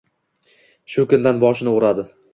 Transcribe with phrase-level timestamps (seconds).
[0.95, 2.11] Shu kundan boshini o'radi.